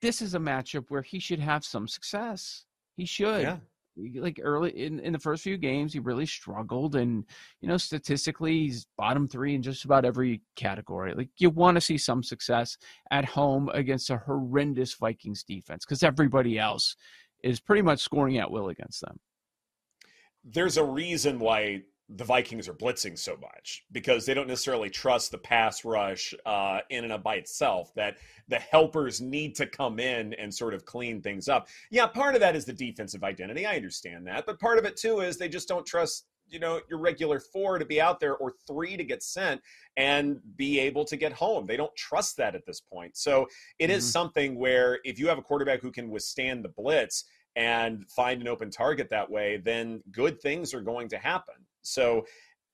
this 0.00 0.22
is 0.22 0.34
a 0.34 0.38
matchup 0.38 0.86
where 0.88 1.02
he 1.02 1.20
should 1.20 1.40
have 1.40 1.62
some 1.62 1.86
success. 1.86 2.64
He 2.96 3.04
should. 3.04 3.42
Yeah 3.42 3.58
like 4.14 4.40
early 4.42 4.70
in, 4.70 5.00
in 5.00 5.12
the 5.12 5.18
first 5.18 5.42
few 5.42 5.56
games 5.56 5.92
he 5.92 5.98
really 5.98 6.26
struggled 6.26 6.96
and 6.96 7.24
you 7.60 7.68
know 7.68 7.76
statistically 7.76 8.66
he's 8.66 8.86
bottom 8.96 9.26
three 9.26 9.54
in 9.54 9.62
just 9.62 9.84
about 9.84 10.04
every 10.04 10.42
category. 10.56 11.14
Like 11.14 11.30
you 11.38 11.50
want 11.50 11.76
to 11.76 11.80
see 11.80 11.98
some 11.98 12.22
success 12.22 12.76
at 13.10 13.24
home 13.24 13.70
against 13.74 14.10
a 14.10 14.18
horrendous 14.18 14.94
vikings 14.94 15.42
defense 15.42 15.84
because 15.84 16.02
everybody 16.02 16.58
else 16.58 16.96
is 17.42 17.60
pretty 17.60 17.82
much 17.82 18.00
scoring 18.00 18.38
at 18.38 18.50
will 18.50 18.68
against 18.68 19.00
them. 19.00 19.18
There's 20.44 20.76
a 20.76 20.84
reason 20.84 21.38
why 21.38 21.82
the 22.08 22.24
Vikings 22.24 22.68
are 22.68 22.74
blitzing 22.74 23.18
so 23.18 23.36
much 23.36 23.84
because 23.92 24.24
they 24.24 24.32
don't 24.32 24.48
necessarily 24.48 24.88
trust 24.88 25.30
the 25.30 25.38
pass 25.38 25.84
rush 25.84 26.34
uh, 26.46 26.80
in 26.88 27.04
and 27.04 27.12
of 27.12 27.22
by 27.22 27.34
itself. 27.34 27.92
That 27.94 28.16
the 28.48 28.58
helpers 28.58 29.20
need 29.20 29.54
to 29.56 29.66
come 29.66 30.00
in 30.00 30.32
and 30.34 30.52
sort 30.52 30.72
of 30.72 30.84
clean 30.84 31.20
things 31.20 31.48
up. 31.48 31.68
Yeah, 31.90 32.06
part 32.06 32.34
of 32.34 32.40
that 32.40 32.56
is 32.56 32.64
the 32.64 32.72
defensive 32.72 33.24
identity. 33.24 33.66
I 33.66 33.76
understand 33.76 34.26
that, 34.26 34.46
but 34.46 34.58
part 34.58 34.78
of 34.78 34.84
it 34.86 34.96
too 34.96 35.20
is 35.20 35.36
they 35.36 35.48
just 35.48 35.68
don't 35.68 35.84
trust 35.86 36.24
you 36.50 36.58
know 36.58 36.80
your 36.88 36.98
regular 36.98 37.40
four 37.40 37.78
to 37.78 37.84
be 37.84 38.00
out 38.00 38.20
there 38.20 38.36
or 38.36 38.54
three 38.66 38.96
to 38.96 39.04
get 39.04 39.22
sent 39.22 39.60
and 39.96 40.40
be 40.56 40.78
able 40.80 41.04
to 41.04 41.16
get 41.16 41.32
home 41.32 41.66
they 41.66 41.76
don't 41.76 41.94
trust 41.94 42.36
that 42.36 42.54
at 42.54 42.64
this 42.64 42.80
point 42.80 43.16
so 43.16 43.46
it 43.78 43.88
mm-hmm. 43.88 43.98
is 43.98 44.10
something 44.10 44.58
where 44.58 44.98
if 45.04 45.18
you 45.18 45.28
have 45.28 45.38
a 45.38 45.42
quarterback 45.42 45.80
who 45.80 45.92
can 45.92 46.08
withstand 46.08 46.64
the 46.64 46.68
blitz 46.68 47.24
and 47.56 48.08
find 48.08 48.40
an 48.40 48.48
open 48.48 48.70
target 48.70 49.10
that 49.10 49.30
way 49.30 49.60
then 49.62 50.02
good 50.10 50.40
things 50.40 50.72
are 50.72 50.80
going 50.80 51.08
to 51.08 51.18
happen 51.18 51.54
so 51.82 52.24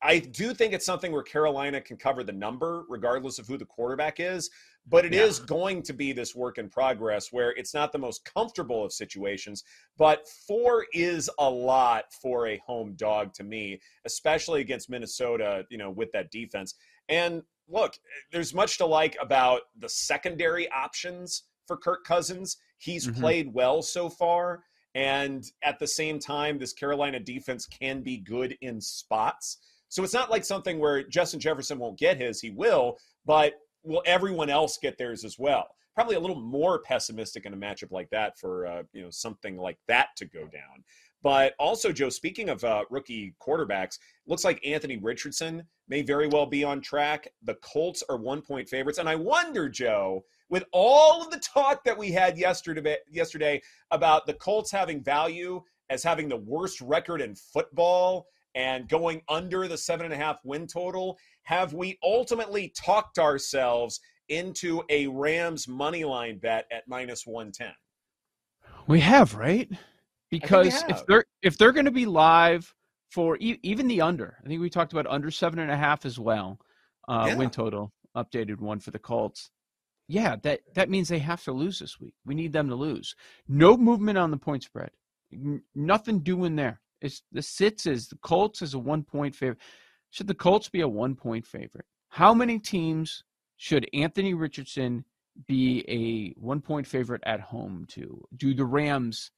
I 0.02 0.18
do 0.18 0.52
think 0.52 0.74
it's 0.74 0.84
something 0.84 1.12
where 1.12 1.22
Carolina 1.22 1.80
can 1.80 1.96
cover 1.96 2.22
the 2.22 2.32
number 2.32 2.84
regardless 2.88 3.38
of 3.38 3.46
who 3.46 3.56
the 3.56 3.64
quarterback 3.64 4.20
is, 4.20 4.50
but 4.86 5.06
it 5.06 5.14
yeah. 5.14 5.22
is 5.22 5.38
going 5.38 5.82
to 5.82 5.94
be 5.94 6.12
this 6.12 6.34
work 6.34 6.58
in 6.58 6.68
progress 6.68 7.32
where 7.32 7.52
it's 7.52 7.72
not 7.72 7.90
the 7.90 7.98
most 7.98 8.22
comfortable 8.24 8.84
of 8.84 8.92
situations, 8.92 9.64
but 9.96 10.28
four 10.46 10.84
is 10.92 11.30
a 11.38 11.48
lot 11.48 12.04
for 12.20 12.48
a 12.48 12.58
home 12.66 12.92
dog 12.96 13.32
to 13.34 13.44
me, 13.44 13.80
especially 14.04 14.60
against 14.60 14.90
Minnesota, 14.90 15.64
you 15.70 15.78
know, 15.78 15.90
with 15.90 16.12
that 16.12 16.30
defense. 16.30 16.74
And 17.08 17.42
look, 17.66 17.94
there's 18.30 18.52
much 18.52 18.76
to 18.78 18.86
like 18.86 19.16
about 19.22 19.62
the 19.78 19.88
secondary 19.88 20.70
options 20.70 21.44
for 21.66 21.78
Kirk 21.78 22.04
Cousins. 22.04 22.58
He's 22.76 23.06
mm-hmm. 23.06 23.20
played 23.20 23.54
well 23.54 23.80
so 23.80 24.10
far. 24.10 24.64
And 24.94 25.44
at 25.62 25.78
the 25.78 25.86
same 25.86 26.18
time, 26.18 26.58
this 26.58 26.72
Carolina 26.72 27.18
defense 27.18 27.66
can 27.66 28.02
be 28.02 28.18
good 28.18 28.56
in 28.60 28.80
spots. 28.80 29.58
So 29.88 30.02
it's 30.02 30.14
not 30.14 30.30
like 30.30 30.44
something 30.44 30.78
where 30.78 31.02
Justin 31.02 31.40
Jefferson 31.40 31.78
won't 31.78 31.98
get 31.98 32.16
his, 32.16 32.40
he 32.40 32.50
will, 32.50 32.98
but 33.24 33.54
will 33.82 34.02
everyone 34.06 34.50
else 34.50 34.78
get 34.80 34.98
theirs 34.98 35.24
as 35.24 35.38
well? 35.38 35.68
Probably 35.94 36.16
a 36.16 36.20
little 36.20 36.40
more 36.40 36.80
pessimistic 36.80 37.46
in 37.46 37.54
a 37.54 37.56
matchup 37.56 37.92
like 37.92 38.10
that 38.10 38.38
for 38.38 38.66
uh, 38.66 38.82
you 38.92 39.02
know 39.02 39.10
something 39.10 39.56
like 39.56 39.78
that 39.86 40.08
to 40.16 40.24
go 40.24 40.40
down. 40.40 40.82
But 41.22 41.54
also, 41.58 41.90
Joe, 41.92 42.10
speaking 42.10 42.48
of 42.50 42.62
uh, 42.64 42.84
rookie 42.90 43.34
quarterbacks, 43.40 43.98
looks 44.26 44.44
like 44.44 44.60
Anthony 44.66 44.98
Richardson 44.98 45.62
may 45.88 46.02
very 46.02 46.26
well 46.28 46.46
be 46.46 46.64
on 46.64 46.80
track. 46.80 47.28
The 47.44 47.54
Colts 47.62 48.02
are 48.10 48.16
one 48.16 48.42
point 48.42 48.68
favorites. 48.68 48.98
And 48.98 49.08
I 49.08 49.14
wonder, 49.14 49.68
Joe, 49.68 50.24
with 50.50 50.64
all 50.72 51.22
of 51.22 51.30
the 51.30 51.38
talk 51.38 51.84
that 51.84 51.96
we 51.96 52.12
had 52.12 52.38
yesterday, 52.38 52.96
yesterday 53.10 53.60
about 53.90 54.26
the 54.26 54.34
Colts 54.34 54.70
having 54.70 55.02
value 55.02 55.62
as 55.90 56.02
having 56.02 56.28
the 56.28 56.36
worst 56.36 56.80
record 56.80 57.20
in 57.20 57.34
football 57.34 58.26
and 58.54 58.88
going 58.88 59.20
under 59.28 59.66
the 59.66 59.76
seven 59.76 60.04
and 60.06 60.14
a 60.14 60.16
half 60.16 60.38
win 60.44 60.66
total, 60.66 61.18
have 61.42 61.72
we 61.72 61.98
ultimately 62.02 62.72
talked 62.76 63.18
ourselves 63.18 64.00
into 64.28 64.82
a 64.90 65.06
Rams 65.08 65.66
money 65.66 66.04
line 66.04 66.38
bet 66.38 66.66
at 66.70 66.84
minus 66.86 67.26
110? 67.26 67.72
We 68.86 69.00
have, 69.00 69.34
right? 69.34 69.70
because 70.30 70.82
if 70.88 71.06
they're 71.06 71.24
if 71.42 71.58
they're 71.58 71.72
going 71.72 71.84
to 71.84 71.90
be 71.90 72.06
live 72.06 72.72
for 73.10 73.36
e- 73.40 73.58
even 73.62 73.86
the 73.86 74.00
under, 74.00 74.36
I 74.44 74.48
think 74.48 74.60
we 74.60 74.70
talked 74.70 74.92
about 74.92 75.06
under 75.06 75.30
seven 75.30 75.58
and 75.58 75.70
a 75.70 75.76
half 75.76 76.04
as 76.04 76.18
well. 76.18 76.58
Uh, 77.08 77.26
yeah. 77.28 77.36
Win 77.36 77.50
total 77.50 77.92
updated 78.16 78.60
one 78.60 78.80
for 78.80 78.90
the 78.90 78.98
Colts. 78.98 79.50
Yeah, 80.06 80.36
that 80.42 80.60
that 80.74 80.90
means 80.90 81.08
they 81.08 81.18
have 81.20 81.42
to 81.44 81.52
lose 81.52 81.78
this 81.78 81.98
week. 81.98 82.14
We 82.26 82.34
need 82.34 82.52
them 82.52 82.68
to 82.68 82.74
lose. 82.74 83.14
No 83.48 83.76
movement 83.76 84.18
on 84.18 84.30
the 84.30 84.36
point 84.36 84.62
spread. 84.62 84.90
N- 85.32 85.62
nothing 85.74 86.20
doing 86.20 86.56
there. 86.56 86.80
It's 87.00 87.22
the 87.32 87.42
sits 87.42 87.86
is 87.86 88.08
the 88.08 88.16
Colts 88.16 88.62
is 88.62 88.74
a 88.74 88.78
one 88.78 89.02
point 89.02 89.34
favorite. 89.34 89.58
Should 90.10 90.26
the 90.26 90.34
Colts 90.34 90.68
be 90.68 90.82
a 90.82 90.88
one 90.88 91.14
point 91.14 91.46
favorite? 91.46 91.86
How 92.08 92.34
many 92.34 92.58
teams 92.58 93.24
should 93.56 93.88
Anthony 93.94 94.34
Richardson 94.34 95.04
be 95.48 95.84
a 95.88 96.38
one 96.40 96.60
point 96.60 96.86
favorite 96.86 97.22
at 97.24 97.40
home 97.40 97.86
to? 97.90 98.22
Do 98.36 98.54
the 98.54 98.64
Rams 98.66 99.30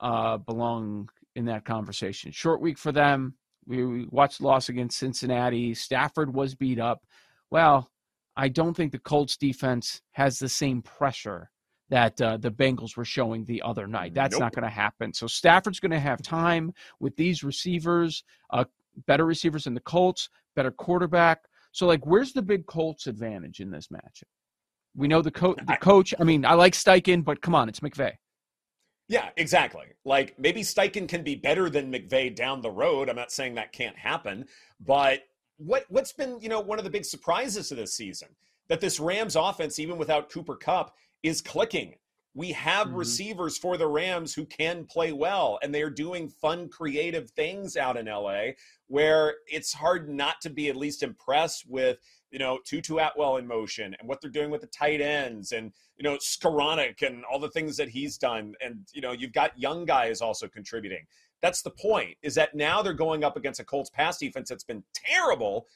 uh, 0.00 0.38
belong 0.38 1.08
in 1.36 1.44
that 1.46 1.64
conversation. 1.64 2.32
Short 2.32 2.60
week 2.60 2.76
for 2.76 2.92
them. 2.92 3.36
We, 3.66 3.84
we 3.84 4.06
watched 4.10 4.40
loss 4.40 4.68
against 4.68 4.98
Cincinnati. 4.98 5.74
Stafford 5.74 6.34
was 6.34 6.56
beat 6.56 6.80
up. 6.80 7.04
Well, 7.50 7.91
I 8.36 8.48
don't 8.48 8.74
think 8.74 8.92
the 8.92 8.98
Colts 8.98 9.36
defense 9.36 10.00
has 10.12 10.38
the 10.38 10.48
same 10.48 10.82
pressure 10.82 11.50
that 11.90 12.20
uh, 12.22 12.38
the 12.38 12.50
Bengals 12.50 12.96
were 12.96 13.04
showing 13.04 13.44
the 13.44 13.60
other 13.62 13.86
night. 13.86 14.14
That's 14.14 14.32
nope. 14.32 14.40
not 14.40 14.54
going 14.54 14.64
to 14.64 14.70
happen. 14.70 15.12
So 15.12 15.26
Stafford's 15.26 15.78
going 15.78 15.90
to 15.90 16.00
have 16.00 16.22
time 16.22 16.72
with 17.00 17.14
these 17.16 17.44
receivers, 17.44 18.24
uh, 18.50 18.64
better 19.06 19.26
receivers 19.26 19.64
than 19.64 19.74
the 19.74 19.80
Colts, 19.80 20.30
better 20.56 20.70
quarterback. 20.70 21.40
So, 21.72 21.86
like, 21.86 22.06
where's 22.06 22.32
the 22.32 22.42
big 22.42 22.66
Colts 22.66 23.06
advantage 23.06 23.60
in 23.60 23.70
this 23.70 23.88
matchup? 23.88 24.24
We 24.94 25.08
know 25.08 25.22
the, 25.22 25.30
co- 25.30 25.56
the 25.66 25.76
coach. 25.80 26.14
I 26.18 26.24
mean, 26.24 26.44
I 26.44 26.54
like 26.54 26.74
Steichen, 26.74 27.24
but 27.24 27.40
come 27.40 27.54
on, 27.54 27.68
it's 27.68 27.80
McVay. 27.80 28.12
Yeah, 29.08 29.28
exactly. 29.36 29.86
Like 30.04 30.38
maybe 30.38 30.62
Steichen 30.62 31.06
can 31.06 31.22
be 31.22 31.34
better 31.34 31.68
than 31.68 31.92
McVay 31.92 32.34
down 32.34 32.62
the 32.62 32.70
road. 32.70 33.10
I'm 33.10 33.16
not 33.16 33.32
saying 33.32 33.56
that 33.56 33.72
can't 33.72 33.96
happen, 33.96 34.46
but 34.80 35.24
what 35.64 35.84
what's 35.88 36.12
been 36.12 36.38
you 36.40 36.48
know 36.48 36.60
one 36.60 36.78
of 36.78 36.84
the 36.84 36.90
big 36.90 37.04
surprises 37.04 37.70
of 37.70 37.76
this 37.76 37.94
season 37.94 38.28
that 38.68 38.80
this 38.80 39.00
Rams 39.00 39.36
offense, 39.36 39.78
even 39.78 39.98
without 39.98 40.30
Cooper 40.30 40.56
Kupp, 40.56 40.94
is 41.22 41.40
clicking. 41.40 41.94
We 42.34 42.52
have 42.52 42.86
mm-hmm. 42.86 42.96
receivers 42.96 43.58
for 43.58 43.76
the 43.76 43.86
Rams 43.86 44.32
who 44.32 44.46
can 44.46 44.86
play 44.86 45.12
well, 45.12 45.58
and 45.62 45.74
they 45.74 45.82
are 45.82 45.90
doing 45.90 46.28
fun, 46.28 46.68
creative 46.68 47.30
things 47.30 47.76
out 47.76 47.98
in 47.98 48.06
LA 48.06 48.52
where 48.86 49.34
it's 49.46 49.74
hard 49.74 50.08
not 50.08 50.40
to 50.42 50.50
be 50.50 50.68
at 50.70 50.76
least 50.76 51.02
impressed 51.02 51.68
with 51.68 51.98
you 52.32 52.38
know, 52.38 52.58
Tutu 52.64 52.96
Atwell 52.96 53.36
in 53.36 53.46
motion 53.46 53.94
and 53.98 54.08
what 54.08 54.20
they're 54.20 54.30
doing 54.30 54.50
with 54.50 54.62
the 54.62 54.66
tight 54.68 55.02
ends 55.02 55.52
and, 55.52 55.70
you 55.98 56.02
know, 56.02 56.16
Skowronek 56.16 57.06
and 57.06 57.24
all 57.30 57.38
the 57.38 57.50
things 57.50 57.76
that 57.76 57.90
he's 57.90 58.16
done. 58.16 58.54
And, 58.64 58.86
you 58.94 59.02
know, 59.02 59.12
you've 59.12 59.34
got 59.34 59.56
young 59.58 59.84
guys 59.84 60.22
also 60.22 60.48
contributing. 60.48 61.04
That's 61.42 61.60
the 61.60 61.70
point, 61.70 62.16
is 62.22 62.34
that 62.36 62.54
now 62.54 62.82
they're 62.82 62.94
going 62.94 63.24
up 63.24 63.36
against 63.36 63.60
a 63.60 63.64
Colts 63.64 63.90
pass 63.90 64.16
defense 64.16 64.48
that's 64.48 64.64
been 64.64 64.82
terrible. 64.94 65.66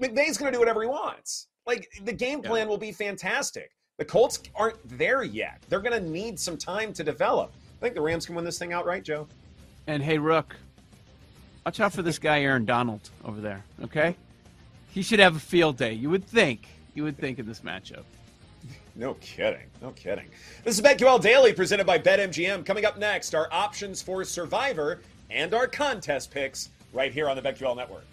McVay's 0.00 0.36
going 0.36 0.52
to 0.52 0.56
do 0.56 0.58
whatever 0.58 0.82
he 0.82 0.88
wants. 0.88 1.48
Like, 1.66 1.88
the 2.04 2.12
game 2.12 2.42
plan 2.42 2.66
yeah. 2.66 2.68
will 2.68 2.78
be 2.78 2.92
fantastic. 2.92 3.70
The 3.96 4.04
Colts 4.04 4.42
aren't 4.54 4.76
there 4.98 5.24
yet. 5.24 5.62
They're 5.68 5.80
going 5.80 6.00
to 6.00 6.08
need 6.08 6.38
some 6.38 6.58
time 6.58 6.92
to 6.92 7.02
develop. 7.02 7.52
I 7.78 7.80
think 7.80 7.94
the 7.94 8.02
Rams 8.02 8.26
can 8.26 8.34
win 8.34 8.44
this 8.44 8.58
thing 8.58 8.74
outright, 8.74 9.02
Joe. 9.02 9.26
And 9.86 10.02
hey, 10.02 10.18
Rook, 10.18 10.54
watch 11.64 11.80
out 11.80 11.94
for 11.94 12.02
this 12.02 12.18
guy, 12.18 12.42
Aaron 12.42 12.66
Donald, 12.66 13.08
over 13.24 13.40
there, 13.40 13.64
okay? 13.82 14.14
He 14.90 15.00
should 15.00 15.20
have 15.20 15.36
a 15.36 15.40
field 15.40 15.78
day. 15.78 15.94
You 15.94 16.10
would 16.10 16.26
think. 16.26 16.68
You 16.94 17.04
would 17.04 17.18
think 17.18 17.38
in 17.38 17.46
this 17.46 17.60
matchup. 17.60 18.04
No 18.96 19.14
kidding. 19.20 19.66
No 19.82 19.90
kidding. 19.90 20.26
This 20.64 20.78
is 20.78 20.82
BetQL 20.82 21.20
Daily 21.20 21.52
presented 21.52 21.86
by 21.86 21.98
BetMGM. 21.98 22.64
Coming 22.64 22.86
up 22.86 22.96
next, 22.98 23.34
our 23.34 23.46
options 23.52 24.00
for 24.00 24.24
Survivor 24.24 25.02
and 25.28 25.52
our 25.52 25.66
contest 25.66 26.30
picks 26.30 26.70
right 26.94 27.12
here 27.12 27.28
on 27.28 27.36
the 27.36 27.42
BetQL 27.42 27.76
Network. 27.76 28.06